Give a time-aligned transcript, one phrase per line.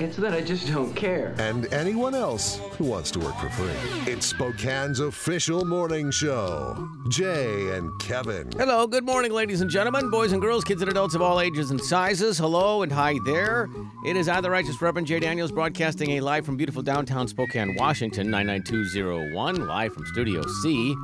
[0.00, 1.34] it's that I just don't care.
[1.38, 4.12] and anyone else who wants to work for free.
[4.12, 6.88] It's Spokane's official morning show.
[7.08, 8.50] Jay and Kevin.
[8.56, 11.70] Hello, good morning, ladies and gentlemen, boys and girls, kids and adults of all ages
[11.70, 12.38] and sizes.
[12.38, 13.68] Hello and hi there.
[14.04, 17.76] It is I, the Righteous Reverend Jay Daniels, broadcasting a live from beautiful downtown Spokane,
[17.78, 20.94] Washington, 99201, live from Studio C.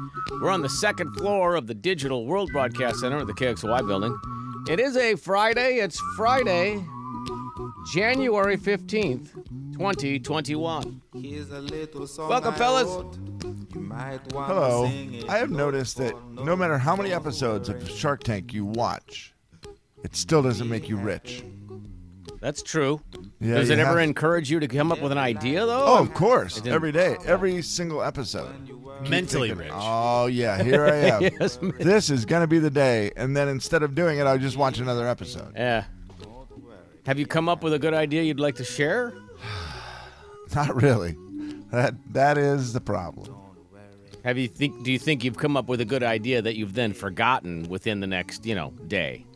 [0.40, 4.18] We're on the second floor of the Digital World Broadcast Center at the KXLY building.
[4.68, 5.76] It is a Friday.
[5.76, 6.84] It's Friday,
[7.86, 9.32] January 15th,
[9.72, 11.00] 2021.
[12.28, 12.88] Welcome, fellas.
[14.34, 14.84] Hello.
[15.28, 19.34] I have noticed that no matter how many episodes of Shark Tank you watch,
[20.04, 21.42] it still doesn't make you rich.
[22.40, 23.00] That's true.
[23.40, 25.84] Yeah, Does it ever have- encourage you to come up with an idea, though?
[25.86, 26.64] Oh, of course.
[26.66, 28.50] Every day, every single episode.
[29.08, 29.72] Mentally thinking, rich.
[29.74, 31.22] Oh yeah, here I am.
[31.40, 31.58] Yes.
[31.78, 34.78] This is gonna be the day, and then instead of doing it, I'll just watch
[34.78, 35.54] another episode.
[35.56, 35.84] Yeah.
[37.10, 39.12] Have you come up with a good idea you'd like to share?
[40.54, 41.16] Not really.
[41.72, 43.34] That that is the problem.
[44.22, 44.84] Have you think?
[44.84, 47.98] Do you think you've come up with a good idea that you've then forgotten within
[47.98, 49.26] the next, you know, day?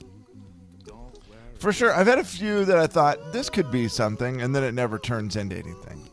[1.58, 4.62] For sure, I've had a few that I thought this could be something, and then
[4.62, 6.08] it never turns into anything.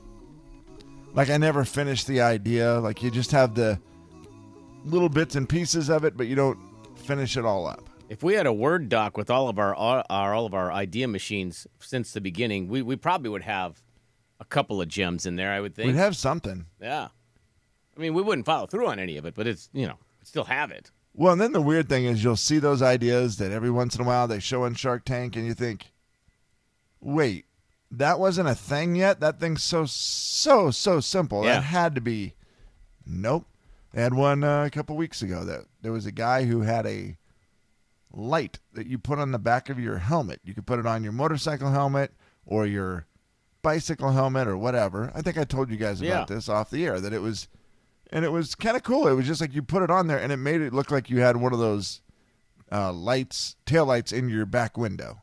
[1.13, 2.79] Like I never finish the idea.
[2.79, 3.79] Like you just have the
[4.83, 6.57] little bits and pieces of it, but you don't
[6.97, 7.90] finish it all up.
[8.11, 11.07] If we had a word doc with all of our, our all of our idea
[11.07, 13.81] machines since the beginning, we, we probably would have
[14.41, 15.53] a couple of gems in there.
[15.53, 15.87] I would think.
[15.87, 16.65] We'd have something.
[16.81, 17.07] yeah.
[17.95, 20.43] I mean, we wouldn't follow through on any of it, but it's you know, still
[20.43, 20.91] have it.
[21.13, 24.01] Well, and then the weird thing is you'll see those ideas that every once in
[24.01, 25.93] a while they show on Shark Tank, and you think,
[26.99, 27.45] wait,
[27.91, 29.21] that wasn't a thing yet?
[29.21, 31.45] That thing's so, so, so simple.
[31.45, 31.53] Yeah.
[31.55, 32.33] That had to be.
[33.05, 33.45] Nope.
[33.93, 36.85] They had one uh, a couple weeks ago that there was a guy who had
[36.85, 37.15] a
[38.13, 40.41] light that you put on the back of your helmet.
[40.43, 42.13] You could put it on your motorcycle helmet
[42.45, 43.05] or your
[43.61, 45.11] bicycle helmet or whatever.
[45.15, 46.35] I think I told you guys about Yeah.
[46.35, 47.47] this off the air that it was
[48.13, 49.07] and it was kind of cool.
[49.07, 51.09] It was just like you put it on there, and it made it look like
[51.09, 52.01] you had one of those
[52.69, 55.21] uh, lights, tail lights in your back window.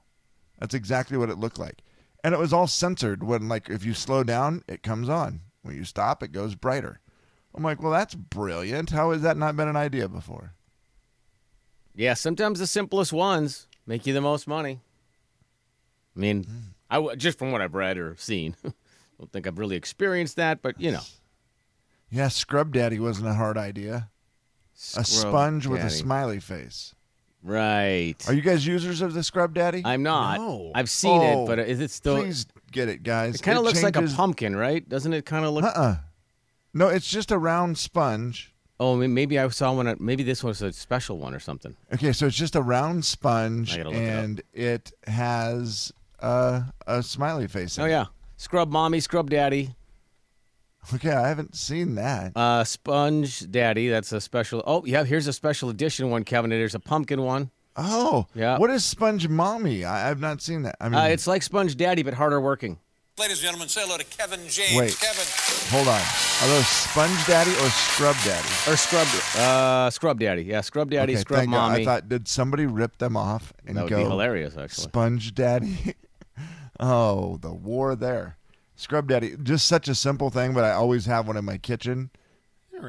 [0.58, 1.82] That's exactly what it looked like,
[2.24, 3.22] and it was all censored.
[3.22, 5.40] When like if you slow down, it comes on.
[5.60, 7.00] When you stop, it goes brighter.
[7.54, 8.88] I'm like, well, that's brilliant.
[8.90, 10.54] How has that not been an idea before?
[11.98, 14.80] Yeah, sometimes the simplest ones make you the most money.
[16.16, 16.46] I mean,
[16.88, 18.54] I w- just from what I've read or seen,
[19.18, 21.00] don't think I've really experienced that, but you know,
[22.10, 24.10] Yeah, Scrub Daddy wasn't a hard idea.
[24.96, 25.94] A Scrub sponge with a Daddy.
[25.94, 26.94] smiley face.
[27.42, 28.14] Right.
[28.28, 29.82] Are you guys users of the Scrub Daddy?
[29.84, 30.38] I'm not.
[30.38, 30.70] No.
[30.76, 32.18] I've seen Oh, it, but oh, is it still?
[32.22, 33.34] Please get it, guys.
[33.36, 34.88] it kind of looks like a changes- pumpkin, right?
[34.88, 35.64] Doesn't it kind of look?
[35.64, 35.96] Uh-uh.
[36.74, 38.54] No, it's just a round sponge.
[38.80, 39.96] Oh, maybe I saw one.
[39.98, 41.74] Maybe this was a special one or something.
[41.92, 47.48] Okay, so it's just a round sponge, I it and it has uh, a smiley
[47.48, 47.76] face.
[47.76, 47.90] in Oh it.
[47.90, 48.04] yeah,
[48.36, 49.74] scrub mommy, scrub daddy,
[50.94, 52.32] Okay, I haven't seen that.
[52.36, 53.88] uh, sponge daddy.
[53.88, 54.62] That's a special.
[54.66, 56.50] Oh yeah, here's a special edition one, Kevin.
[56.50, 57.50] There's a pumpkin one.
[57.80, 58.58] Oh, Yeah.
[58.58, 59.84] What is Sponge Mommy?
[59.84, 60.74] I, I've not seen that.
[60.80, 62.78] I mean, Uh, it's like sponge daddy, but harder working.
[63.18, 64.76] Ladies and gentlemen, say hello to Kevin James.
[64.76, 64.96] Wait.
[65.00, 65.24] Kevin.
[65.70, 66.00] hold on.
[66.00, 68.48] Are those Sponge Daddy or Scrub Daddy?
[68.68, 70.42] Or scrub, uh, scrub daddy.
[70.42, 71.70] Yeah, scrub daddy, okay, scrub thank God.
[71.70, 71.82] mommy.
[71.82, 74.84] I thought, did somebody rip them off and that would go be hilarious, actually.
[74.84, 75.96] Sponge Daddy?
[76.80, 78.36] oh, the war there.
[78.76, 82.10] Scrub Daddy, just such a simple thing, but I always have one in my kitchen.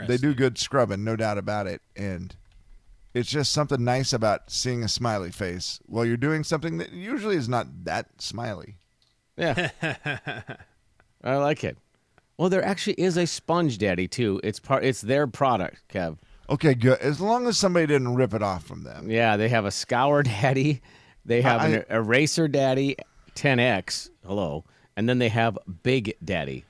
[0.07, 1.81] They do good scrubbing, no doubt about it.
[1.95, 2.35] And
[3.15, 7.35] it's just something nice about seeing a smiley face while you're doing something that usually
[7.35, 8.75] is not that smiley.
[9.39, 9.69] Yeah,
[11.23, 11.77] I like it.
[12.37, 14.39] Well, there actually is a sponge daddy too.
[14.43, 14.83] It's part.
[14.83, 16.17] It's their product, Kev.
[16.49, 16.99] Okay, good.
[16.99, 19.09] As long as somebody didn't rip it off from them.
[19.09, 20.81] Yeah, they have a scour daddy.
[21.25, 22.95] They have an eraser daddy
[23.35, 24.09] 10x.
[24.25, 24.63] Hello,
[24.97, 26.65] and then they have big daddy.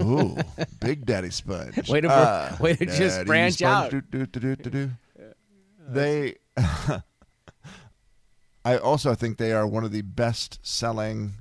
[0.00, 0.36] Ooh,
[0.80, 1.88] Big Daddy Sponge.
[1.90, 3.90] Way to br- Ah, way to just branch Sponge, out.
[3.90, 4.90] do, do, do, do, do, do.
[5.88, 6.36] They,
[8.64, 11.34] I also think they are one of the best selling,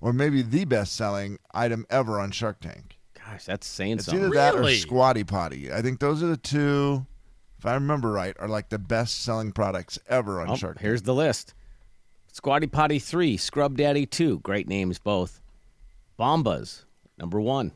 [0.00, 2.96] or maybe the best selling item ever on Shark Tank.
[3.14, 4.24] Gosh, that's saying It's something.
[4.26, 4.76] either that or Really?
[4.76, 5.72] Squatty Potty.
[5.72, 7.06] I think those are the two
[7.58, 10.76] if I remember right, are like the best selling products ever on Oh, Shark.
[10.76, 10.82] Tank.
[10.82, 11.52] here's the list:
[12.32, 15.42] Squatty Potty three, Scrub Daddy two, great names both.
[16.18, 16.84] Bombas
[17.18, 17.72] number one.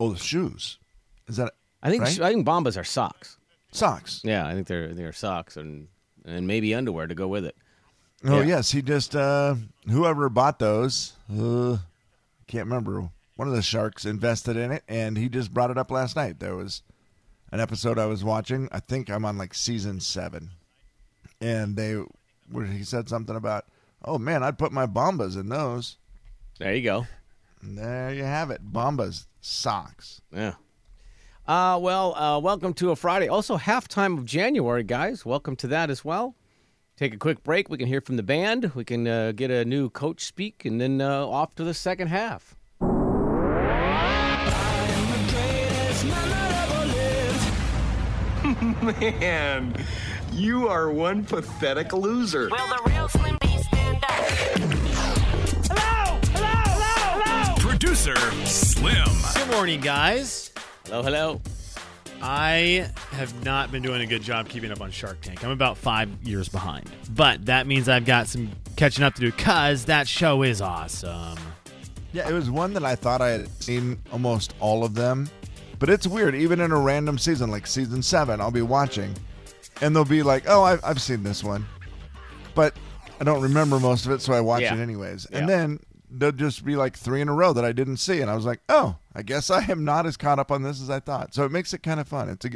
[0.00, 0.78] Oh, the shoes.
[1.28, 1.52] Is that
[1.82, 2.20] I think Right?
[2.20, 3.36] I think Bombas are socks.
[3.72, 4.20] socks?
[4.24, 5.88] Yeah, I think they're they're socks and
[6.24, 7.56] and maybe underwear to go with it.
[8.24, 8.46] Oh Yeah.
[8.56, 9.56] yes, he just uh
[9.88, 11.78] whoever bought those, uh
[12.46, 13.08] can't remember.
[13.36, 16.38] One of the sharks invested in it and he just brought it up last night.
[16.38, 16.82] There was
[17.50, 18.68] an episode I was watching.
[18.70, 20.50] I think I'm on like season 7.
[21.40, 21.94] And they
[22.50, 23.64] where he said something about,
[24.04, 25.96] "Oh man, I'd put my bombas in those."
[26.58, 27.06] There you go.
[27.62, 28.72] And there you have it.
[28.72, 30.20] Bombas socks.
[30.32, 30.54] Yeah.
[31.48, 33.26] Uh, well, uh, welcome to a Friday.
[33.28, 35.26] Also, halftime of January, guys.
[35.26, 36.36] Welcome to that as well.
[37.02, 37.68] Take a quick break.
[37.68, 38.76] We can hear from the band.
[38.76, 42.06] We can uh, get a new coach speak, and then uh, off to the second
[42.06, 42.54] half.
[49.20, 49.74] Man,
[50.30, 52.48] you are one pathetic loser.
[52.48, 54.10] Will the real Slim B stand up?
[55.72, 56.20] Hello!
[56.34, 56.62] Hello!
[56.68, 57.22] Hello!
[57.24, 57.56] Hello!
[57.56, 58.14] Producer
[58.46, 59.08] Slim.
[59.34, 60.52] Good morning, guys.
[60.84, 61.40] Hello, hello.
[62.22, 65.42] I have not been doing a good job keeping up on Shark Tank.
[65.44, 66.88] I'm about five years behind.
[67.10, 71.38] But that means I've got some catching up to do because that show is awesome.
[72.12, 75.28] Yeah, it was one that I thought I had seen almost all of them.
[75.78, 79.12] But it's weird, even in a random season, like season seven, I'll be watching,
[79.80, 81.66] and they'll be like, "Oh, I've, I've seen this one,"
[82.54, 82.76] but
[83.20, 84.74] I don't remember most of it, so I watch Yeah.
[84.76, 85.26] it anyways.
[85.32, 85.38] Yeah.
[85.38, 85.80] And then
[86.12, 88.44] there'll just be like three in a row that I didn't see, and I was
[88.44, 91.34] like, "Oh, I guess I am not as caught up on this as I thought."
[91.34, 92.28] So it makes it kind of fun.
[92.28, 92.50] It's a,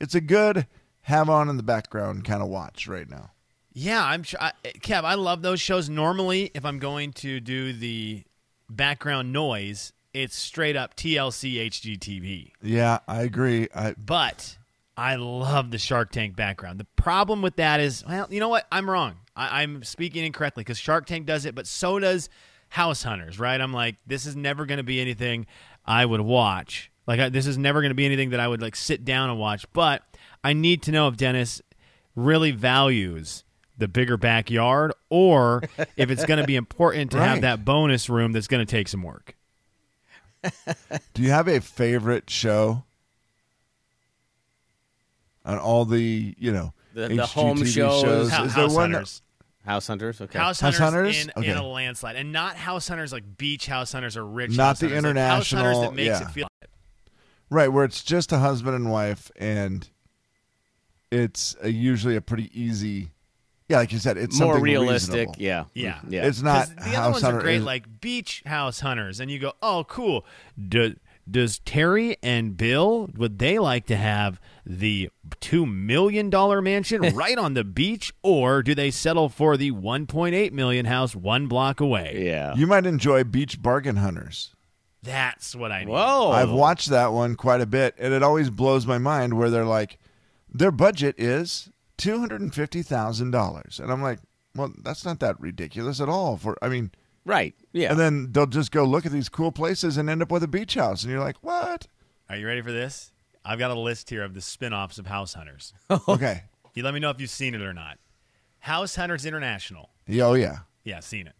[0.00, 0.66] it's a good
[1.02, 3.30] have on in the background kind of watch right now.
[3.72, 4.40] Yeah, I'm sure.
[4.40, 5.88] I, Kev, I love those shows.
[5.88, 8.24] Normally, if I'm going to do the
[8.68, 12.52] background noise, it's straight up TLC HGTV.
[12.62, 13.68] Yeah, I agree.
[13.74, 14.58] I But
[14.96, 16.80] I love the Shark Tank background.
[16.80, 18.66] The problem with that is, well, you know what?
[18.72, 19.14] I'm wrong.
[19.36, 22.28] I'm speaking incorrectly because Shark Tank does it, but so does
[22.68, 23.60] House Hunters, right?
[23.60, 25.46] I'm like, this is never going to be anything
[25.86, 26.90] I would watch.
[27.06, 29.30] Like, I, this is never going to be anything that I would like sit down
[29.30, 29.64] and watch.
[29.72, 30.02] But
[30.44, 31.62] I need to know if Dennis
[32.14, 33.44] really values
[33.78, 35.62] the bigger backyard or
[35.96, 38.88] if it's going to be important to have that bonus room that's going to take
[38.88, 39.36] some work.
[41.14, 42.84] Do you have a favorite show
[45.44, 48.02] on all the you know The- the home HGTV shows.
[48.02, 48.30] shows?
[48.30, 48.90] Hou- Is there House one?
[48.92, 49.22] that- Hunters.
[49.64, 50.20] House Hunters.
[50.20, 50.38] Okay.
[50.38, 51.44] House House hunters, Hunters?
[51.44, 54.56] In, in a landslide, and not house hunters like beach house hunters or rich.
[54.56, 56.22] Not house the hunters, like house hunters that makes yeah.
[56.22, 56.48] it feel.
[57.50, 59.88] right, where it's just a husband and wife, and
[61.10, 63.10] it's a, usually a pretty easy.
[63.68, 65.14] Yeah, like you said, it's More something realistic.
[65.14, 65.34] reasonable.
[65.38, 65.64] Yeah.
[65.74, 65.94] Yeah.
[65.96, 66.26] Mm, Yeah.
[66.26, 69.52] It's not the other ones are great, is- like beach house hunters, and you go,
[69.62, 70.24] "Oh, cool."
[70.68, 70.94] Do,
[71.30, 75.08] does Terry and Bill would they like to have the
[75.40, 80.06] two million dollar mansion right on the beach, or do they settle for the one
[80.06, 82.22] point eight million house one block away?
[82.26, 82.54] yeah.
[82.54, 84.54] you might enjoy Beach Bargain Hunters.
[85.02, 85.90] That's what I need.
[85.90, 86.30] Whoa.
[86.32, 89.64] I've watched that one quite a bit, and it always blows my mind where they're
[89.64, 89.98] like,
[90.52, 94.18] their budget is two hundred and fifty thousand dollars, and I'm like,
[94.54, 96.36] well, that's not that ridiculous at all.
[96.36, 96.90] For I mean,
[97.24, 97.54] Right.
[97.72, 97.90] Yeah.
[97.90, 100.48] and then they'll just go look at these cool places and end up with a
[100.48, 101.86] beach house, and you're like, what?
[102.28, 103.12] Are you ready for this?
[103.48, 105.72] I've got a list here of the spin-offs of House Hunters.
[106.08, 106.42] Okay,
[106.74, 107.98] you let me know if you've seen it or not.
[108.60, 109.90] House Hunters International.
[110.06, 111.34] yeah, oh yeah, Yeah, seen it.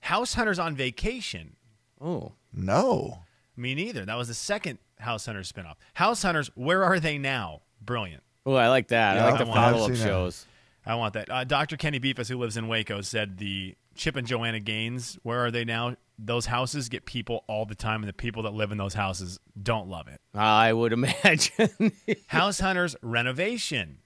[0.00, 1.56] House Hunters on Vacation.
[2.00, 2.32] oh.
[2.52, 3.20] no,
[3.56, 4.04] Me neither.
[4.04, 5.74] That was the second House Hunters spinoff.
[5.94, 7.62] House Hunters, where are they now?
[7.80, 8.22] Brilliant.
[8.46, 9.16] Oh, I like that.
[9.16, 10.04] Yeah, I like the I wanna- follow up I've that.
[10.04, 10.46] shows.
[10.86, 11.30] I want that.
[11.30, 11.78] Uh, Dr.
[11.78, 15.64] Kenny Beefus, who lives in Waco, said the Chip and Joanna Gaines, where are they
[15.64, 15.96] now?
[16.18, 19.40] Those houses get people all the time, and the people that live in those houses
[19.60, 20.20] don't love it.
[20.32, 21.70] I would imagine.
[22.28, 23.98] House Hunters Renovation.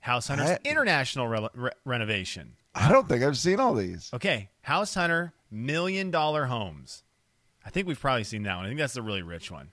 [0.00, 2.52] House Hunters I- International re- re- Renovation.
[2.74, 4.10] I don't think I've seen all these.
[4.14, 7.02] Okay, House Hunter Million Dollar Homes.
[7.66, 8.64] I think we've probably seen that one.
[8.64, 9.72] I think that's the really rich one.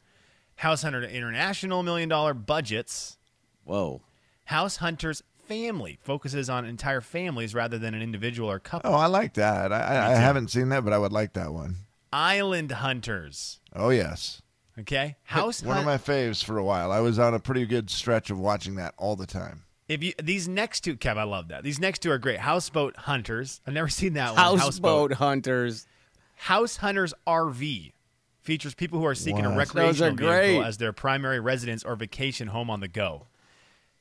[0.56, 3.18] House Hunter International Million Dollar Budgets.
[3.64, 4.02] Whoa.
[4.46, 8.92] House Hunters Family focuses on entire families rather than an individual or couple.
[8.92, 9.72] Oh, I like that.
[9.72, 11.78] I, I, I haven't seen that, but I would like that one.
[12.12, 13.60] Island Hunters.
[13.76, 14.42] Oh yes,
[14.80, 16.92] Okay, House one of my faves for a while.
[16.92, 19.64] I was on a pretty good stretch of watching that all the time.
[19.88, 21.64] If you these next two, Kev, I love that.
[21.64, 22.40] These next two are great.
[22.40, 23.62] Houseboat Hunters.
[23.66, 24.60] I've never seen that one.
[24.60, 25.88] Houseboat Hunters.
[26.36, 27.94] House Hunters RV
[28.42, 30.48] features people who are seeking a recreational Those are great.
[30.50, 33.28] vehicle as their primary residence or vacation home on the go.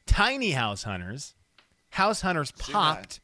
[0.06, 1.34] Tiny House Hunters,
[1.90, 3.20] House Hunters Popped.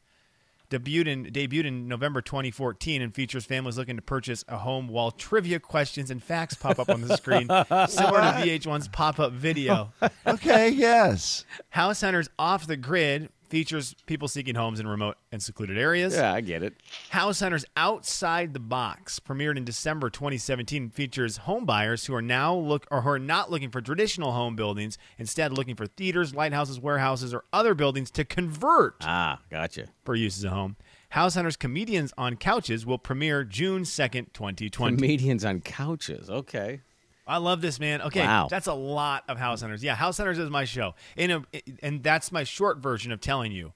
[0.70, 5.10] debuted in debuted in November 2014 and features families looking to purchase a home while
[5.10, 7.42] trivia questions and facts pop up on the screen,
[7.88, 9.92] similar to VH1's pop-up video.
[10.26, 11.44] Okay, yes.
[11.70, 16.14] House Hunters Off the Grid features people seeking homes in remote and secluded areas.
[16.14, 16.72] Yeah, I get it.
[17.10, 22.54] House Hunters Outside the Box premiered in December 2017 features home buyers who are now
[22.54, 26.80] look or who are not looking for traditional home buildings, instead looking for theaters, lighthouses,
[26.80, 29.88] warehouses, or other buildings to convert Ah, gotcha.
[30.02, 30.76] for use as a home.
[31.10, 34.96] House Hunters Comedians on Couches will premiere June 2nd, 2020.
[34.96, 36.30] Comedians on couches.
[36.30, 36.80] Okay.
[37.26, 38.02] I love this, man.
[38.02, 38.48] Okay, Wow.
[38.50, 39.82] that's a lot of House Hunters.
[39.84, 40.94] Yeah, House Hunters is my show.
[41.16, 43.72] In a, uh, and that's my short version of telling you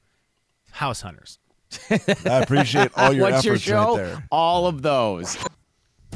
[0.73, 1.39] House Hunters.
[1.91, 3.97] I appreciate all your What's your show?
[3.97, 4.25] right there.
[4.31, 5.37] All of those.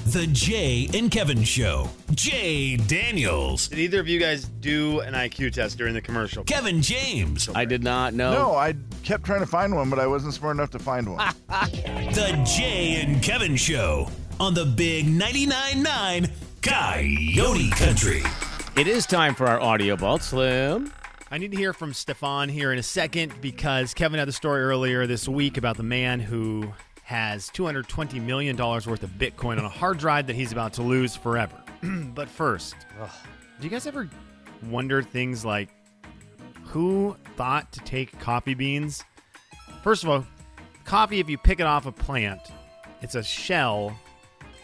[0.06, 1.88] The Jay and Kevin Show.
[2.12, 3.68] Jay Daniels.
[3.68, 6.42] Did either of you guys do an IQ test during the commercial?
[6.44, 7.48] Kevin James.
[7.54, 8.32] I did not know.
[8.32, 11.32] No, I kept trying to find one, but I wasn't smart enough to find one.
[11.48, 14.08] The Jay and Kevin Show
[14.40, 16.30] on the Big 99.9 9
[16.62, 18.22] Coyote Country.
[18.76, 20.92] It is time for our audio vault, Slim.
[21.30, 24.60] I need to hear from Stefan here in a second because Kevin had the story
[24.62, 26.70] earlier this week about the man who
[27.02, 31.16] has $220 million worth of Bitcoin on a hard drive that he's about to lose
[31.16, 31.56] forever.
[32.14, 32.74] but first,
[33.58, 34.10] do you guys ever
[34.64, 35.70] wonder things like
[36.64, 39.02] who thought to take coffee beans?
[39.82, 40.26] First of all,
[40.84, 42.42] coffee, if you pick it off a plant,
[43.00, 43.96] it's a shell.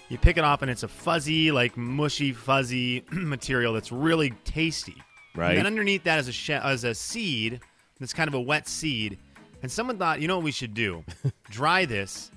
[0.08, 4.96] You pick it off and it's a fuzzy, like mushy, fuzzy material that's really tasty.
[5.34, 5.50] Right.
[5.50, 7.60] And then underneath that is a she- as a seed.
[7.98, 9.18] That's kind of a wet seed.
[9.62, 11.02] And someone thought, you know what we should do?
[11.50, 12.30] Dry this,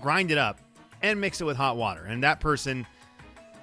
[0.00, 0.58] grind it up,
[1.02, 2.04] and mix it with hot water.
[2.04, 2.86] And that person,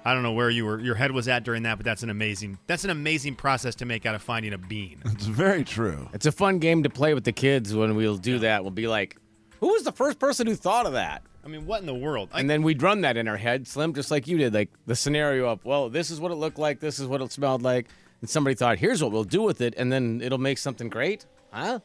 [0.04, 2.10] I don't know where you were, your head was at during that, but that's an
[2.10, 5.02] amazing, that's an amazing process to make out of finding a bean.
[5.06, 6.08] It's very true.
[6.14, 8.62] It's a fun game to play with the kids when we'll do that.
[8.62, 9.16] We'll be like,
[9.58, 11.22] who was the first person who thought of that?
[11.44, 12.28] I mean, what in the world?
[12.32, 14.54] I, And then we'd run that in our head, Slim, just like you did.
[14.54, 15.64] Like the scenario up.
[15.64, 17.88] well, this is what it looked like, this is what it smelled like.
[18.20, 21.26] And somebody thought, here's what we'll do with it, and then it'll make something great.
[21.52, 21.80] Huh?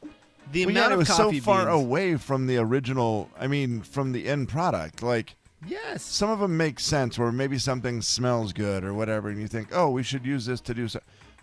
[0.51, 1.83] the Well, amount yeah, it of was so coffee far beans.
[1.83, 3.29] away from the original.
[3.37, 5.01] I mean, from the end product.
[5.03, 5.35] Like
[5.65, 6.03] Yes.
[6.03, 9.69] some of them make sense, where maybe something smells good or whatever, and you think,
[9.73, 10.99] oh, we should use this to do so.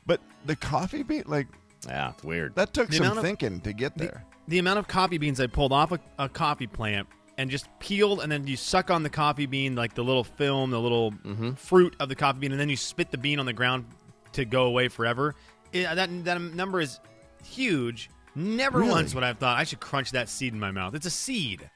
[0.07, 1.49] But the coffee bean, like
[1.87, 2.55] Yeah, it's weird.
[2.55, 4.25] that took The some of- thinking to get The, there.
[4.49, 8.21] the amount of coffee beans I pulled off a, a coffee plant and just peeled,
[8.21, 11.53] and then you suck on the coffee bean, like the little film, the little mm-hmm.
[11.55, 13.87] fruit of the coffee bean, and then you spit the bean on the ground
[14.33, 15.35] to go away forever.
[15.73, 17.01] It- uh, that that number is
[17.45, 18.11] huge.
[18.37, 18.91] Never Really?
[18.91, 20.95] once would I have thought I should crunch that seed in my mouth.
[20.95, 21.69] It's a seed.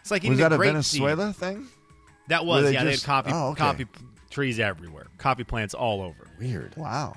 [0.00, 1.36] It's like eating Was that a a grape Venezuela seed.
[1.36, 1.66] thing?
[2.28, 2.84] That Where was they yeah.
[2.84, 3.58] They just- had coffee oh, okay.
[3.58, 3.86] coffee
[4.30, 6.26] trees everywhere, coffee plants all over.
[6.38, 6.76] Weird.
[6.76, 7.16] Wow.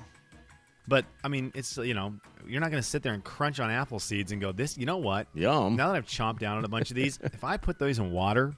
[0.88, 2.14] But I mean, it's you know,
[2.46, 4.86] you're not going to sit there and crunch on apple seeds and go, "This, you
[4.86, 5.26] know what?
[5.34, 5.76] Yum.
[5.76, 8.10] Now that I've chomped down on a bunch of these, if I put those in
[8.10, 8.54] water,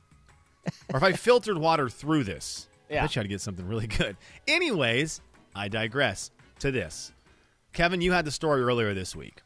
[0.93, 3.03] or if I filtered water through this, I Yeah.
[3.03, 5.21] bet you I'd get something really good." Anyways,
[5.57, 7.13] I digress to this.
[7.73, 9.43] Kevin, you had the story earlier this week.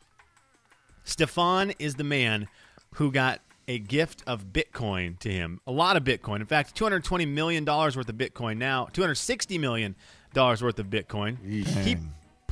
[1.04, 2.48] Stefan is the man
[2.94, 6.40] who got a gift of Bitcoin to him, a lot of Bitcoin.
[6.40, 9.94] In fact, $220 million worth of Bitcoin now, $260 million
[10.34, 11.36] worth of Bitcoin.
[11.46, 11.96] He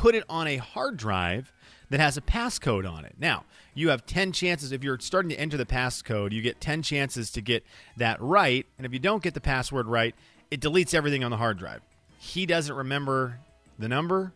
[0.02, 1.52] put it on a hard drive
[1.88, 3.14] that has a passcode on it.
[3.20, 4.72] Now, you have 10 chances.
[4.72, 7.64] If you're starting to enter the passcode, you get 10 chances to get
[7.98, 8.66] that right.
[8.76, 10.12] And if you don't get the password right,
[10.50, 11.82] it deletes everything on the hard drive.
[12.18, 13.38] He doesn't remember
[13.78, 14.32] the number.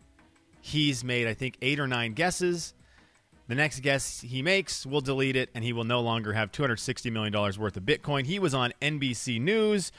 [0.61, 2.73] He's made, I think, eight or nine guesses.
[3.49, 7.11] The next guess he makes will delete it, and he will no longer have $260
[7.11, 8.25] million worth of Bitcoin.
[8.25, 9.91] He was on NBC News,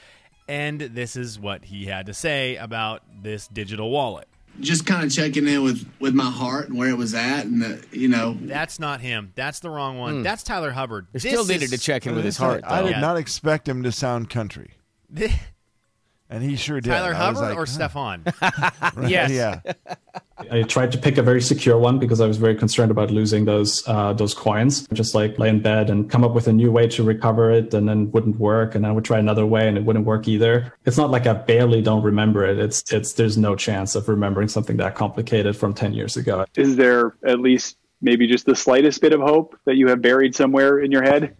[0.47, 4.27] and this is what he had to say about this digital wallet.
[4.59, 7.61] Just kind of checking in with with my heart and where it was at, and
[7.61, 9.31] the, you know, That's not him.
[9.35, 10.15] That's the wrong one.
[10.17, 10.23] Hmm.
[10.23, 11.07] That's Tyler Hubbard.
[11.13, 12.99] He still This needed to check in with his heart, I did Yeah.
[12.99, 14.71] not expect him to sound country,
[15.13, 15.33] Thi-
[16.29, 16.89] and he sure did.
[16.89, 17.65] Tyler I Hubbard like, or huh.
[17.65, 18.23] Stefan?
[18.95, 19.31] Right, Yes.
[19.31, 19.61] Yeah.
[20.51, 23.45] I tried to pick a very secure one because I was very concerned about losing
[23.45, 24.87] those uh, those coins.
[24.93, 27.73] Just like lay in bed and come up with a new way to recover it,
[27.73, 30.73] and then wouldn't work, and I would try another way, and it wouldn't work either.
[30.85, 32.57] It's not like I barely don't remember it.
[32.57, 36.45] It's it's there's no chance of remembering something that complicated from ten years ago.
[36.55, 40.35] Is there at least maybe just the slightest bit of hope that you have buried
[40.35, 41.35] somewhere in your head?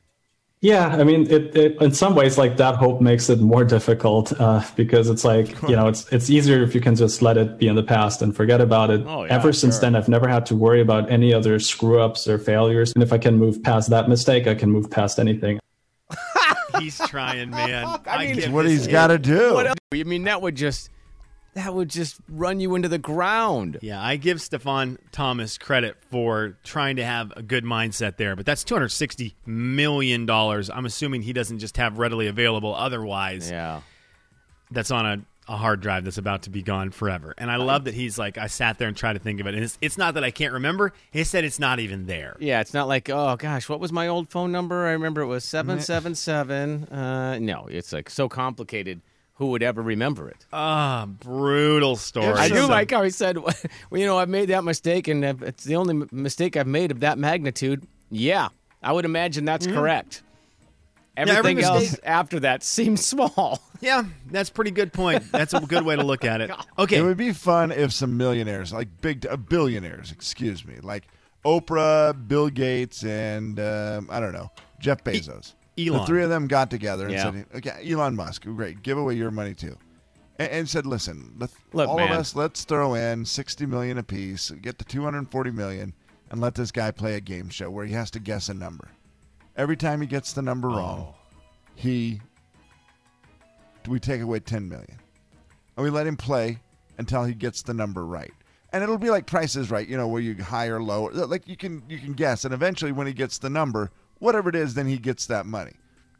[0.61, 4.37] Yeah, I mean, it, it in some ways like that hope makes it more difficult
[4.41, 7.57] uh, because it's like you know it's it's easier if you can just let it
[7.57, 9.01] be in the past and forget about it.
[9.07, 9.81] Oh, yeah, Ever since sure.
[9.81, 13.13] then, I've never had to worry about any other screw ups or failures, and if
[13.13, 15.59] I can move past that mistake, I can move past anything.
[16.77, 17.99] He's trying, man.
[18.05, 19.53] I mean, give It's what he's got to do.
[19.53, 19.77] What?
[19.93, 20.89] I mean, that would just
[21.55, 23.79] that would just run you into the ground.
[23.81, 28.45] Yeah, I give Stefan Thomas credit for trying to have a good mindset there, but
[28.45, 30.69] that's two hundred sixty million dollars.
[30.69, 32.73] I'm assuming he doesn't just have readily available.
[32.75, 33.81] Otherwise, Yeah.
[34.71, 37.33] that's on a, a hard drive that's about to be gone forever.
[37.37, 39.55] And I love that he's like, I sat there and tried to think of it,
[39.55, 40.93] and it's, it's not that I can't remember.
[41.09, 42.37] He said it's not even there.
[42.39, 44.85] Yeah, it's not like, oh gosh, what was my old phone number?
[44.85, 46.83] I remember it was 777.
[46.85, 49.01] Uh, no, it's like so complicated.
[49.39, 50.45] Who would ever remember it?
[50.53, 52.33] Ah, brutal story.
[52.33, 53.53] I do like how he said, well,
[53.93, 57.17] you know, I've made that mistake, and it's the only mistake I've made of that
[57.17, 57.87] magnitude.
[58.11, 58.49] Yeah,
[58.83, 60.23] I would imagine that's correct.
[61.15, 63.61] every Everything else mistake- after that seems small.
[63.79, 65.31] Yeah, that's a pretty good point.
[65.31, 66.51] That's a good way to look at it.
[66.77, 66.97] Okay.
[66.97, 71.07] It would be fun if some millionaires, like big uh, billionaires, excuse me, like
[71.45, 75.53] Oprah, Bill Gates, and um, I don't know, Jeff Bezos.
[75.87, 76.01] Elon.
[76.01, 77.31] The three of them got together and Yeah.
[77.31, 79.77] said, "Okay, Elon Musk, great, give away your money too,"
[80.37, 82.11] and, and said, "Listen, let Look, all man.
[82.11, 85.93] of us, let's throw in sixty million apiece, get the two hundred forty million,
[86.29, 88.89] and let this guy play a game show where he has to guess a number.
[89.55, 91.15] Every time he gets the number wrong, oh.
[91.75, 92.21] he
[93.87, 94.99] we take away 10 million
[95.75, 96.59] and we let him play
[96.97, 98.33] until he gets the number right
[98.71, 101.57] and it'll be like prices right you know where you high or low like you
[101.57, 103.89] can you can guess and eventually when he gets the number
[104.19, 105.73] whatever it is then he gets that money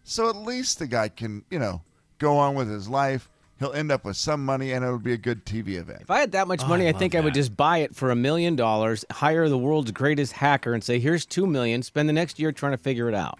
[0.04, 1.82] so at least the guy can you know
[2.18, 3.30] go on with his life
[3.60, 6.20] he'll end up with some money and it'll be a good tv event If I
[6.20, 9.06] had that much money, I, think I would just buy it for a million dollars,
[9.12, 11.84] hire the world's greatest hacker, and say, "Here's two million.
[11.84, 13.38] Spend the next year trying to figure it out."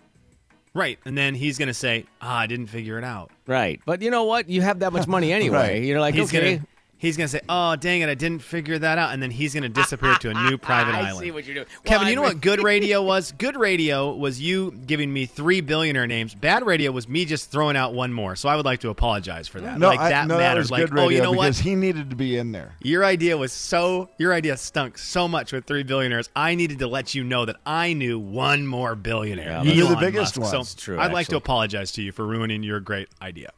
[0.74, 1.00] Right.
[1.06, 3.32] And then he's going to say, ah, I didn't figure it out.
[3.48, 4.50] Right, but you know what?
[4.50, 5.58] You have that much money anyway.
[5.58, 5.84] Right.
[5.84, 6.58] You're like, he's okay.
[6.58, 6.68] Gonna,
[7.00, 9.12] he's going to say, oh, dang it, I didn't figure that out.
[9.14, 11.08] And then he's going to disappear to a new private island.
[11.08, 11.26] I island.
[11.26, 11.68] see what you're doing.
[11.86, 13.32] Kevin, Well, you know I- what good radio was?
[13.32, 16.36] Good radio was you giving me three billionaire names.
[16.36, 18.36] Bad radio was me just throwing out one more.
[18.36, 19.80] So I would like to apologize for that.
[19.80, 20.66] no, like I, that no, that matters.
[20.66, 21.46] was like, good radio oh, you know what?
[21.46, 25.28] because he needed to be in there Your idea was so your idea stunk so
[25.28, 26.30] much with three billionaires.
[26.36, 29.50] I needed to let you know that I knew one more billionaire.
[29.50, 30.42] Yeah, You're the Elon biggest Musk.
[30.42, 30.50] one.
[30.52, 31.38] So That's true, I'd like to actually.
[31.38, 33.52] apologize to you for ruining your great idea.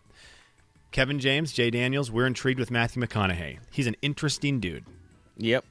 [0.91, 3.60] Kevin James, Jay Daniels, we're intrigued with Matthew McConaughey.
[3.71, 4.83] He's an interesting dude.
[5.38, 5.63] Yep.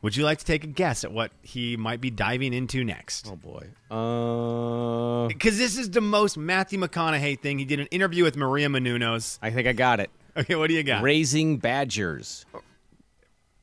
[0.00, 3.30] Would you like to take a guess at what he might be diving into next?
[3.30, 3.68] Oh boy.
[3.94, 7.58] Uh, Because this is the most Matthew McConaughey thing.
[7.58, 9.38] He did an interview with Maria Menounos.
[9.42, 10.10] I think I got it.
[10.36, 11.02] Okay, what do you got?
[11.02, 12.46] Raising badgers.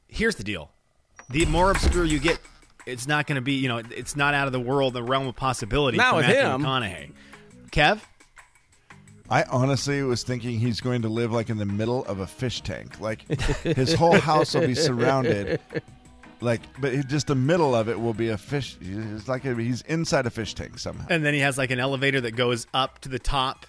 [0.08, 0.70] here's the deal
[1.32, 2.40] the more obscure you get
[2.86, 5.28] it's not going to be you know it's not out of the world the realm
[5.28, 6.62] of possibility Not for with Matthew him.
[6.62, 7.12] McConaughey
[7.72, 8.00] Kev
[9.30, 12.62] I honestly was thinking he's going to live like in the middle of a fish
[12.62, 13.00] tank.
[13.00, 13.22] Like
[13.64, 15.60] his whole house will be surrounded,
[16.42, 18.78] like, but it- just the middle of it will be a fish.
[18.82, 21.06] It's like a, he's inside a fish tank somehow.
[21.10, 23.66] and then he has like an elevator that goes up to the top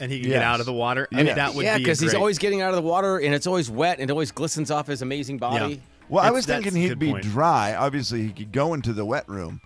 [0.00, 1.36] and he can get out of the water I mean Yes.
[1.36, 2.18] that would yeah, be because he's great.
[2.18, 4.86] always getting out of the water, and it's always wet, and it always glistens off
[4.86, 5.74] his amazing body.
[5.74, 5.80] Yeah.
[6.08, 7.22] Well, I It's- was that's thinking a he'd good be point.
[7.24, 7.74] dry.
[7.74, 9.60] Obviously, he could go into the wet room,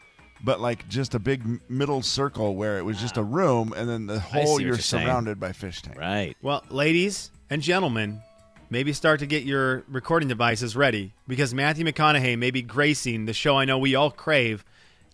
[0.47, 4.07] but like just a big middle circle where it was just a room, and then
[4.07, 5.05] the whole you're, you're saying.
[5.05, 5.99] surrounded by fish tank.
[5.99, 6.37] Right.
[6.41, 8.23] well ladies and gentlemen
[8.71, 13.33] maybe start to get your recording devices ready because Matthew McConaughey may be gracing the
[13.35, 14.65] show I know we all crave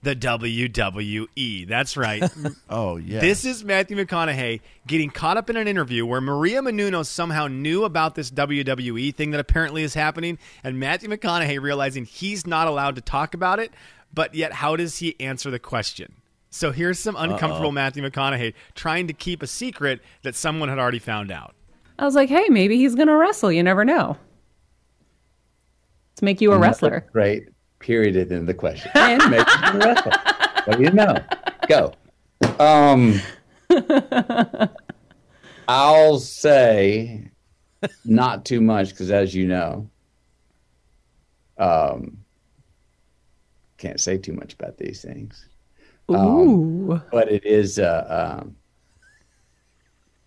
[0.02, 2.22] the WWE that's right
[2.68, 3.20] Oh yeah.
[3.20, 7.84] This is Matthew McConaughey getting caught up in an interview where Maria Menounos somehow knew
[7.84, 12.96] about this WWE thing that apparently is happening, and Matthew McConaughey realizing he's not allowed
[12.96, 13.70] to talk about it,
[14.12, 16.14] but yet how does he answer the question?
[16.50, 20.98] So here's some uncomfortable Matthew McConaughey trying to keep a secret that someone had already
[20.98, 21.54] found out.
[21.98, 23.50] I was like, hey, maybe he's going to wrestle.
[23.50, 24.16] You never know.
[26.12, 27.06] Let's make you a wrestler.
[27.12, 27.48] Great.
[27.78, 28.90] Period at the end of the question.
[28.96, 30.12] And- Make you a wrestler.
[30.66, 31.16] What do you know?
[31.68, 31.94] Go.
[32.58, 33.20] Um,
[35.68, 37.30] I'll say
[38.04, 39.88] not too much because, as you know,
[41.58, 42.18] um,
[43.82, 45.44] can't say too much about these things.
[46.10, 47.00] Ooh.
[47.10, 48.56] But it is, uh, um,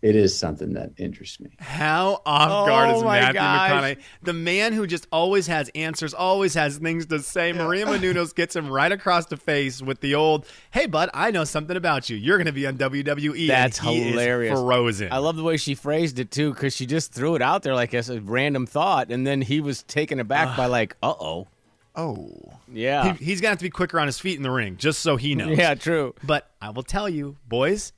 [0.02, 1.50] it is something that interests me.
[1.58, 3.72] How off guard Oh is Matthew gosh.
[3.72, 3.98] McConaughey?
[4.24, 7.54] The man who just always has answers, always has things to say.
[7.54, 11.44] Maria Menounos gets him right across the face with the old, "Hey, bud, I know
[11.44, 12.18] something about you.
[12.18, 14.60] You're going to be on WWE." That's and he is hilarious.
[14.60, 15.12] frozen.
[15.12, 17.74] I love the way she phrased it too, because she just threw it out there
[17.74, 21.48] like as a random thought, and then he was taken aback by like, "Uh oh,
[21.98, 24.52] oh, yeah, He, he's going to have to be quicker on his feet in the
[24.52, 25.58] ring, just so he knows.
[25.58, 27.94] yeah, true." But I will tell you, boys,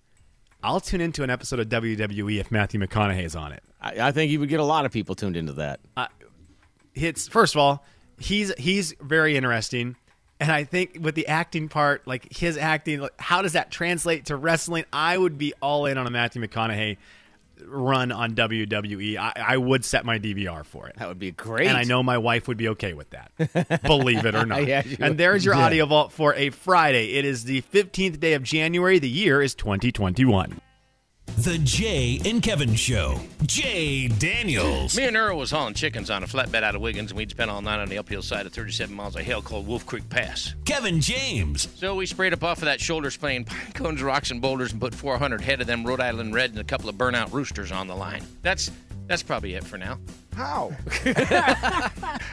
[0.64, 3.64] I'll tune into an episode of WWE if Matthew McConaughey's on it.
[3.82, 5.80] I, I think you would get a lot of people tuned into that.
[6.96, 7.86] It's first of all,
[8.20, 9.96] he's he's very interesting,
[10.40, 14.26] and I think with the acting part, like his acting, like, how does that translate
[14.26, 14.86] to wrestling?
[14.92, 16.98] I would be all in on a Matthew McConaughey.
[17.66, 20.96] Run on WWE, I, I would set my DVR for it.
[20.98, 21.68] That would be great.
[21.68, 23.82] And I know my wife would be okay with that.
[23.84, 24.66] Believe it or not.
[24.68, 25.66] Yeah, and there's your Yeah.
[25.66, 27.14] audio vault for a Friday.
[27.14, 29.00] It is the 15th day of January.
[29.00, 30.62] The year is 2021.
[31.38, 33.20] The Jay and Kevin Show.
[33.46, 34.98] Jay Daniels.
[34.98, 37.52] Me and Earl was hauling chickens on a flatbed out of Wiggins, and we'd spent
[37.52, 40.56] all night on the uphill side of 37 miles of hill called Wolf Creek Pass.
[40.66, 41.68] Kevin James.
[41.76, 44.82] So we sprayed up off of that shoulder spraying pine cones, rocks, and boulders, and
[44.82, 47.86] put 400 head of them Rhode Island Red and a couple of burnout roosters on
[47.86, 48.24] the line.
[48.42, 48.72] That's
[49.06, 50.00] that's probably it for now.
[50.36, 50.72] How?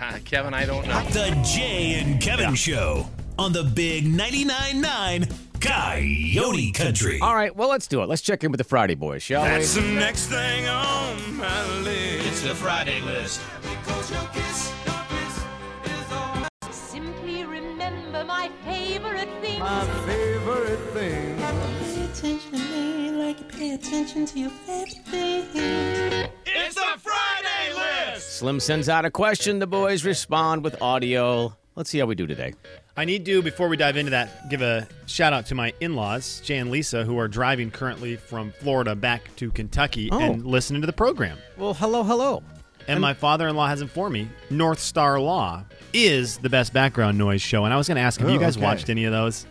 [0.01, 1.03] Uh, Kevin, I don't know.
[1.11, 5.29] The Jay and Kevin Show on the Big 99.9 9
[5.61, 7.19] Coyote Country.
[7.21, 8.09] All right, well, let's do it.
[8.09, 9.83] Let's check in with the Friday boys, shall That's we?
[9.83, 12.27] the next thing on my list.
[12.27, 13.40] It's the Friday list.
[13.62, 15.45] Because your kiss darkness
[15.85, 19.59] is all simply remember my favorite thing.
[19.61, 21.37] My favorite thing.
[21.38, 26.29] Pay attention to me like you pay attention to your favorite thing.
[26.47, 28.38] It's the Friday list.
[28.38, 29.59] Slim sends out a question.
[29.59, 31.57] The boys respond with audio.
[31.77, 32.55] Let's see how we do today.
[32.97, 35.97] I need to, before we dive into that, give a shout out to my in
[35.97, 40.21] laws, Jay and Lisa, who are driving currently from Florida back to Kentucky Oh.
[40.21, 41.37] and listening to the program.
[41.59, 42.45] Well, hello, hello.
[42.87, 47.19] And my father in law has informed me North Star Law is the best background
[47.19, 47.65] noise show.
[47.65, 48.65] And I was going to ask, have you Oh, guys okay.
[48.67, 49.47] watched any of those?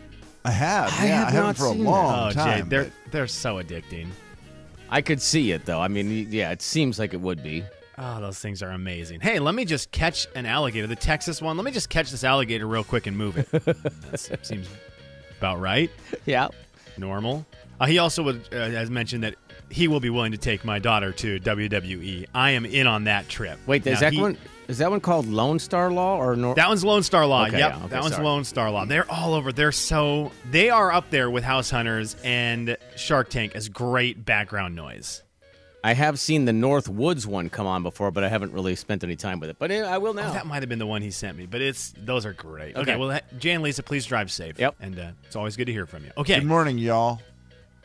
[0.45, 0.93] I have.
[0.93, 1.83] I yeah, have I haven't for a seen it.
[1.89, 2.31] long oh.
[2.45, 4.07] Jay, they're, but- they're so addicting.
[4.89, 5.81] I could see it, though.
[5.81, 7.63] I mean, yeah, it seems like it would be.
[7.97, 9.19] Oh, those things are amazing.
[9.21, 11.57] Hey, let me just catch an alligator, the Texas one.
[11.57, 13.49] Let me just catch this alligator real quick and move it.
[13.51, 14.67] that seems
[15.37, 15.91] about right.
[16.25, 16.47] Yeah.
[16.97, 17.45] Normal.
[17.79, 19.35] Uh, he also would, uh, has mentioned that
[19.69, 22.27] he will be willing to take my daughter to WWE.
[22.33, 23.59] I am in on that trip.
[23.65, 24.37] Wait, is that he- one?
[24.67, 27.47] Is that one called Lone Star Law or Nor- That one's Lone Star Law.
[27.47, 28.25] Okay, yep, yeah, okay, that one's sorry.
[28.25, 28.85] Lone Star Law.
[28.85, 29.51] They're all over.
[29.51, 34.73] They're so they are up there with House Hunters and Shark Tank as great background
[34.75, 35.22] noise.
[35.85, 39.03] I have seen the North Woods one come on before, but I haven't really spent
[39.03, 39.57] any time with it.
[39.59, 40.29] But eh, I will now.
[40.29, 42.75] Oh, that might have been the one he sent me, but it's those are great.
[42.77, 42.95] Okay, Okay.
[42.95, 44.57] well, ha- Jay and Lisa, please drive safe.
[44.57, 44.75] Yep.
[44.79, 46.11] and uh, it's always good to hear from you.
[46.17, 47.21] Okay, Good morning, y'all.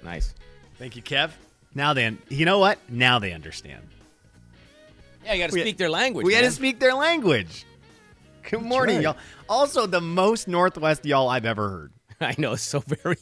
[0.04, 0.32] nice.
[0.78, 1.30] thank you, Kev.
[1.74, 2.78] Now they, you know what?
[2.88, 3.82] Now they understand.
[5.24, 6.24] Yeah, you got to We- speak their language.
[6.24, 6.50] we had man.
[6.50, 7.64] to speak their language.
[8.48, 9.02] Good morning, right.
[9.02, 9.16] y'all.
[9.48, 11.92] Also, the most Northwest y'all I've ever heard.
[12.20, 13.16] I know so very.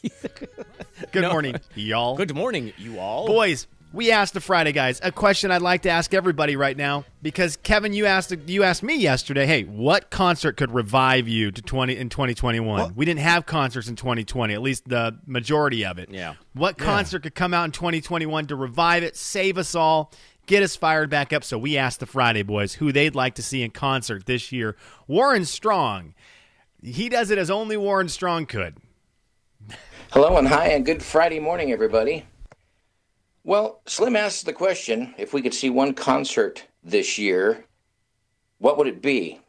[1.13, 1.31] Good No.
[1.33, 2.15] morning, y'all.
[2.17, 3.27] Good morning, you all.
[3.27, 7.05] Boys, we asked the Friday guys a question I'd like to ask everybody right now
[7.23, 9.47] because Kevin, you asked you asked me yesterday.
[9.47, 12.95] Hey, what concert could revive you to twenty in twenty twenty one?
[12.95, 16.11] We didn't have concerts in twenty twenty, at least the majority of it.
[16.11, 16.35] Yeah.
[16.53, 20.13] What concert could come out in twenty twenty one to revive it, save us all?
[20.47, 21.43] Get us fired back up.
[21.43, 24.77] So we asked the Friday boys who they'd like to see in concert this year.
[25.09, 26.15] Warren Strong.
[26.83, 28.77] He does it as only Warren Strong could.
[30.13, 32.25] Hello and hi, and good Friday morning, everybody.
[33.47, 37.65] Well, Slim asked the question if we could see one concert this year,
[38.59, 39.41] what would it be?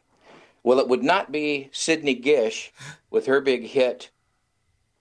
[0.62, 2.72] Well, it would not be Sidney Gish
[3.10, 4.12] with her big hit,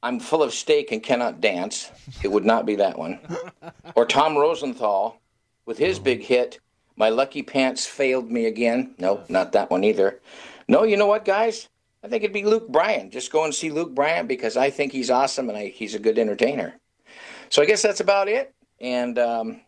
[0.02, 1.90] I'm Full of Steak and Cannot Dance.
[2.22, 3.18] It would not be that one.
[3.94, 5.20] Or Tom Rosenthal
[5.66, 6.58] with his big hit,
[6.96, 8.94] My Lucky Pants Failed Me Again.
[8.96, 10.20] No, not that one either.
[10.68, 11.68] No, you know what, guys?
[12.02, 13.10] I think it'd be Luke Bryan.
[13.10, 15.98] Just go and see Luke Bryan because I think he's awesome and I, he's a
[15.98, 16.76] good entertainer.
[17.50, 18.54] So I guess that's about it.
[18.80, 19.60] And um,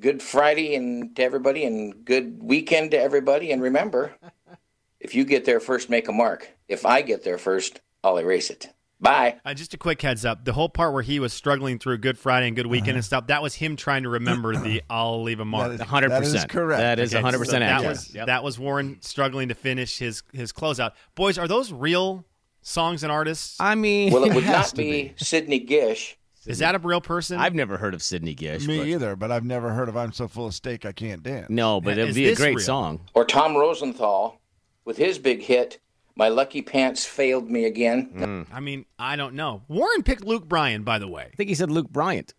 [0.00, 3.50] good Friday and to everybody, and good weekend to everybody.
[3.52, 4.14] And remember,
[5.00, 6.50] if you get there first, make a mark.
[6.68, 8.68] If I get there first, I'll erase it.
[9.00, 9.40] Bye.
[9.44, 12.16] Uh, just a quick heads up: the whole part where he was struggling through Good
[12.18, 15.40] Friday and Good Weekend and stuff, that was him trying to remember the "I'll leave
[15.40, 16.08] a mark." 100%.
[16.08, 16.78] That is correct.
[16.80, 17.88] That is Okay, 100% so that accurate.
[17.90, 18.26] was Yep.
[18.26, 20.92] that was Warren struggling to finish his his closeout.
[21.16, 22.24] Boys, are those real
[22.60, 23.56] songs and artists?
[23.58, 26.16] I mean, Well, it would has not to be Sidney Gish.
[26.46, 27.38] Is that a real person?
[27.38, 28.66] I've never heard of Sidney Gish.
[28.66, 31.22] Me but- either, but I've never heard of "I'm So Full of Steak I Can't
[31.22, 32.64] Dance." No, but it'd is be a this great real?
[32.64, 33.00] song.
[33.14, 34.40] Or Tom Rosenthal
[34.84, 35.78] with his big hit,
[36.16, 38.46] My Lucky Pants Failed Me Again.
[38.52, 39.62] I mean, I don't know.
[39.68, 41.28] Warren picked Luke Bryan, by the way.
[41.32, 42.34] I think he said Luke Bryant.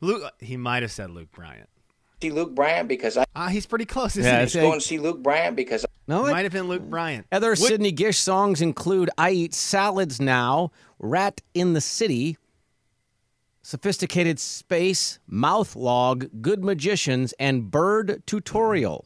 [0.00, 1.68] Luke, he might have said Luke Bryant.
[2.22, 4.44] See Luke Bryan because I Ah, he's pretty close, isn't Yeah, he?
[4.44, 6.82] it's- just go and see Luke Bryan because No, It it- might have been Luke
[6.88, 7.26] Bryant.
[7.32, 12.36] Other Would- Sidney Gish songs include I Eat Salads Now, Rat in the City,
[13.70, 19.04] Sophisticated Space, Mouth Log, Good Magicians, and Bird Tutorial.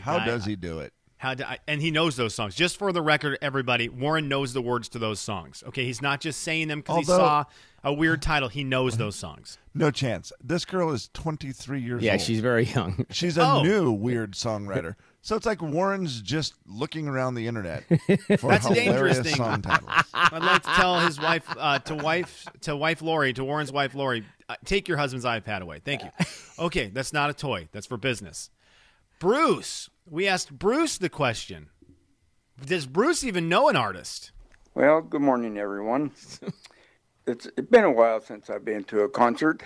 [0.00, 0.94] How guy- does he do it?
[1.18, 2.54] How do I, and he knows those songs.
[2.54, 5.62] Just for the record, everybody, Warren knows the words to those songs.
[5.68, 7.44] Okay, he's not just saying them because he saw
[7.82, 8.48] a weird title.
[8.48, 9.58] He knows those songs.
[9.74, 10.32] No chance.
[10.42, 12.22] This girl is 23 years Yeah, old.
[12.22, 13.04] she's very young.
[13.10, 13.62] She's a Oh.
[13.62, 14.94] new weird songwriter.
[15.24, 17.84] So it's like Warren's just looking around the internet
[18.38, 19.36] for That's a dangerous hilarious thing.
[19.36, 19.90] song titles.
[20.14, 23.94] I'd like to tell his wife, uh, to wife, to wife Lori, to Warren's wife
[23.94, 25.80] Lori, uh, take your husband's iPad away.
[25.82, 26.10] Thank you.
[26.58, 27.70] Okay, that's not a toy.
[27.72, 28.50] That's for business.
[29.18, 31.70] Bruce, we asked Bruce the question.
[32.62, 34.30] Does Bruce even know an artist?
[34.74, 36.10] Well, good morning, everyone.
[37.26, 39.62] it's, it's been a while since I've been to a concert.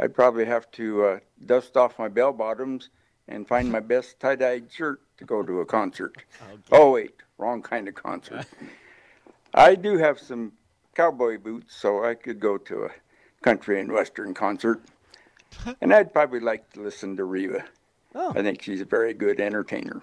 [0.00, 2.88] I'd probably have to uh, dust off my bell bottoms
[3.28, 6.16] and find my best tie dyed shirt to go to a concert.
[6.42, 8.46] Oh, oh wait, wrong kind of concert.
[9.54, 10.52] I do have some
[10.94, 12.90] cowboy boots, so I could go to a
[13.42, 14.80] country and western concert.
[15.80, 17.64] And I'd probably like to listen to Reba.
[18.14, 18.32] Oh.
[18.36, 20.02] I think she's a very good entertainer.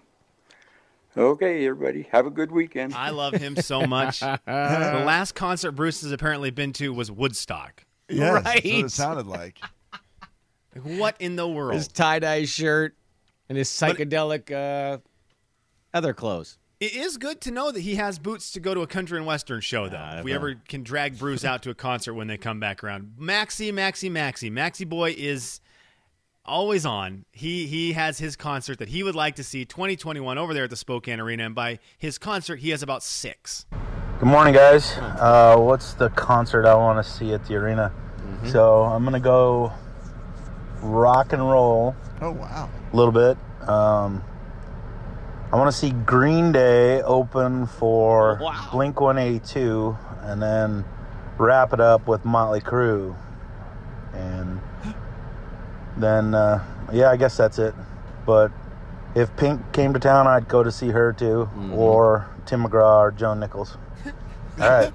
[1.16, 2.96] Okay, everybody, have a good weekend.
[2.96, 4.20] I love him so much.
[4.22, 7.86] the last concert Bruce has apparently been to was Woodstock.
[8.10, 8.66] Yes, Right.
[8.66, 9.60] what it sounded like.
[10.82, 11.76] What in the world?
[11.76, 12.96] His tie dye shirt
[13.50, 15.00] and his psychedelic uh,
[15.94, 16.58] other clothes.
[16.80, 19.26] It is good to know that he has boots to go to a country and
[19.26, 20.18] western show, though.
[20.18, 23.14] if we ever can drag Bruce out to a concert when they come back around,
[23.18, 25.62] Maxi, Maxi, Maxi, Maxi Boy is
[26.44, 27.24] always on.
[27.32, 30.70] He he has his concert that he would like to see 2021 over there at
[30.70, 33.66] the Spokane Arena, and by his concert, he has about six.
[34.20, 34.98] Good morning, guys.
[34.98, 37.92] Uh, what's the concert I want to see at the arena?
[38.46, 39.72] So I'm gonna go
[40.86, 42.70] rock and roll Oh wow.
[42.92, 43.38] a little bit.
[43.68, 44.24] Um,
[45.52, 48.38] I want to see Green Day open for
[48.72, 50.86] Blink 182, and then
[51.38, 53.16] wrap it up with Motley Crue,
[54.14, 54.60] and
[55.98, 57.74] then uh, yeah, I guess that's it.
[58.26, 58.52] But
[59.14, 63.12] if Pink came to town, I'd go to see her too, or Tim McGraw or
[63.12, 63.78] Joe Nichols.
[64.60, 64.94] All right,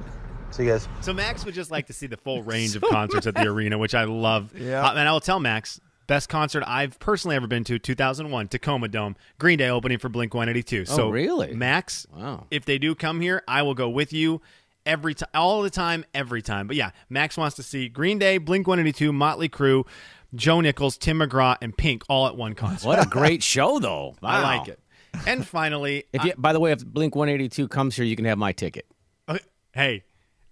[0.50, 0.88] see you guys.
[1.00, 3.78] So Max would just like to see the full range of concerts at the arena,
[3.78, 4.52] which I love.
[4.56, 4.84] Yeah.
[4.86, 8.88] Uh, and I will tell Max, best concert I've personally ever been to, 2001, Tacoma
[8.88, 10.80] Dome, Green Day opening for Blink 182.
[10.92, 11.54] Oh, So really?
[11.54, 12.46] Max, Wow.
[12.50, 14.40] if they do come here, I will go with you
[14.86, 16.66] every time, all the time, every time.
[16.66, 19.86] But yeah, Max wants to see Green Day, Blink 182, Motley Crue,
[20.34, 22.86] Joe Nichols, Tim McGraw, and Pink all at one concert.
[22.88, 24.14] What a great show, though.
[24.22, 24.78] I like it.
[25.26, 28.38] And finally, If you, by the way, if Blink 182 comes here, you can have
[28.38, 28.86] my ticket.
[29.28, 29.38] Uh,
[29.72, 30.02] Hey,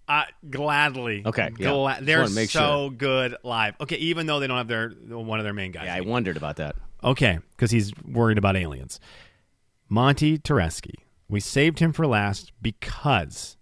[0.09, 1.21] uh, gladly.
[1.25, 1.69] Okay, yeah.
[1.69, 3.75] Gla- Just they're wanna make so good live.
[3.79, 5.85] Okay, even though they don't have their one of their main guys.
[5.85, 6.75] Yeah, I wondered about that.
[7.03, 8.99] Okay, because he's worried about aliens.
[9.87, 10.95] Monty Tereski.
[11.29, 13.55] We saved him for last because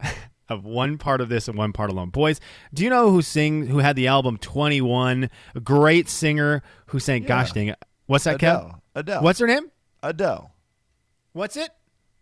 [0.48, 2.08] of one part of this and one part alone.
[2.08, 2.40] Boys,
[2.72, 5.28] do you know who sing who had the album 21?
[5.54, 7.78] A great singer who sang gosh dang it.
[8.06, 8.56] What's that, Kev?
[8.56, 8.82] Adele.
[8.94, 9.22] Adele.
[9.22, 9.70] What's her name?
[10.02, 10.52] Adele.
[11.32, 11.70] What's it?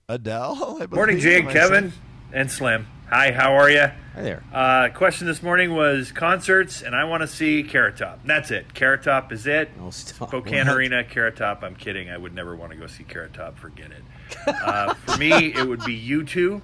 [0.08, 0.56] Adele.
[0.90, 1.20] Morning, believe.
[1.20, 1.92] Jay and Kevin
[2.32, 2.86] and Slim.
[3.08, 3.86] Hi, how are you?
[4.14, 4.42] Hi there.
[4.52, 8.20] Uh, question this morning was concerts, and I want to see Carrot Top.
[8.24, 8.74] That's it.
[8.74, 9.70] Carrot Top is it.
[9.80, 10.28] Oh, stop.
[10.28, 10.76] Spokane What?
[10.76, 11.62] Arena, Carrot Top.
[11.62, 12.10] I'm kidding.
[12.10, 13.58] I would never want to go see Carrot Top.
[13.58, 14.02] Forget it.
[14.46, 16.60] Uh, for me, it would be U2.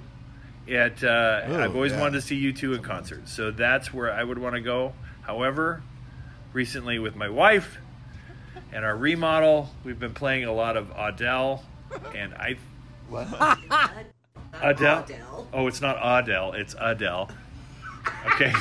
[0.71, 2.01] At uh, Ooh, I've always yeah.
[2.01, 4.93] wanted to see U2 in concert, so that's where I would want to go.
[5.23, 5.83] However,
[6.53, 7.79] recently with my wife
[8.73, 11.63] and our remodel, we've been playing a lot of Adele,
[12.15, 12.57] and I
[14.63, 15.49] Adele.
[15.53, 16.53] Oh, it's not Adele.
[16.53, 17.31] It's Adele.
[18.27, 18.53] Okay.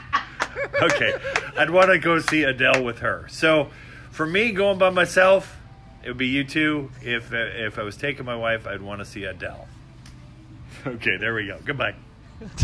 [0.82, 1.14] okay.
[1.56, 3.26] I'd want to go see Adele with her.
[3.28, 3.70] So,
[4.10, 5.56] for me, going by myself,
[6.02, 6.90] it would be you two.
[7.02, 9.68] If uh, if I was taking my wife, I'd want to see Adele.
[10.86, 11.58] Okay, there we go.
[11.64, 11.94] Goodbye.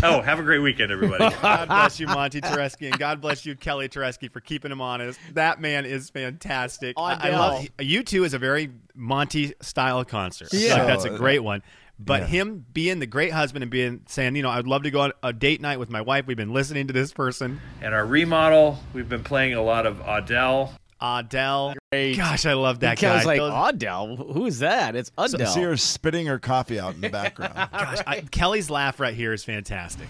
[0.03, 1.35] Oh, have a great weekend, everybody.
[1.41, 5.19] God bless you, Monty Tereski, and God bless you, Kelly Tereski, for keeping him honest.
[5.33, 6.95] That man is fantastic.
[6.95, 7.39] I, I Adele.
[7.39, 10.49] love you two is a very Monty style concert.
[10.51, 10.75] Yeah.
[10.75, 11.63] like that's a great one.
[12.05, 12.27] But Yeah.
[12.27, 15.11] him being the great husband and being saying, you know, I'd love to go on
[15.21, 16.25] a date night with my wife.
[16.27, 20.01] We've been listening to this person, and our remodel, we've been playing a lot of
[20.05, 20.73] Adele.
[21.01, 21.73] Adele.
[21.91, 22.15] Great.
[22.15, 23.15] Gosh, I love that I guy.
[23.15, 24.15] was like, Those- Adele?
[24.17, 24.95] Who's that?
[24.95, 25.47] It's I Adele.
[25.47, 27.53] see her spitting her coffee out in the background.
[27.55, 30.07] gosh, I, Kelly's laugh right here is fantastic.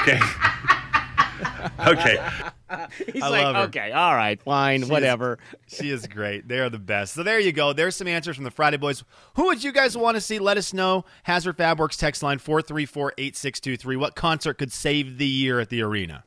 [0.00, 0.18] Okay.
[1.86, 2.18] okay.
[3.12, 3.62] He's I like, love her.
[3.62, 5.38] okay, all right, fine, She is- whatever.
[5.68, 6.48] She is great.
[6.48, 7.14] They are the best.
[7.14, 7.72] So there you go.
[7.72, 9.04] There's some answers from the Friday Boys.
[9.34, 10.38] Who would you guys want to see?
[10.38, 11.04] Let us know.
[11.24, 13.96] Hazard Fabworks text line 434 8623.
[13.96, 16.24] What concert could save the year at the arena?